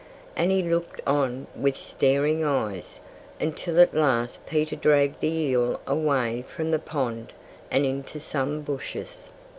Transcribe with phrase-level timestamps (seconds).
[0.35, 2.99] And he looked on with staring eyes,
[3.39, 7.33] until at last Peter dragged the eel away from the pond
[7.69, 9.29] and into some bushes.